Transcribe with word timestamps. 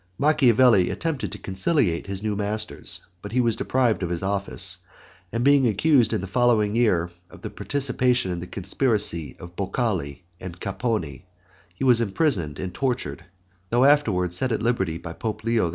Machiavelli 0.17 0.89
attempted 0.89 1.31
to 1.31 1.37
conciliate 1.37 2.07
his 2.07 2.23
new 2.23 2.35
masters, 2.35 3.01
but 3.21 3.33
he 3.33 3.39
was 3.39 3.55
deprived 3.55 4.01
of 4.01 4.09
his 4.09 4.23
office, 4.23 4.79
and 5.31 5.43
being 5.43 5.67
accused 5.67 6.11
in 6.11 6.21
the 6.21 6.25
following 6.25 6.75
year 6.75 7.11
of 7.29 7.41
participation 7.55 8.31
in 8.31 8.39
the 8.39 8.47
conspiracy 8.47 9.37
of 9.39 9.55
Boccoli 9.55 10.23
and 10.39 10.59
Capponi, 10.59 11.25
he 11.75 11.83
was 11.83 12.01
imprisoned 12.01 12.57
and 12.57 12.73
tortured, 12.73 13.25
though 13.69 13.85
afterward 13.85 14.33
set 14.33 14.51
at 14.51 14.63
liberty 14.63 14.97
by 14.97 15.13
Pope 15.13 15.43
Leo 15.43 15.67
X. 15.67 15.69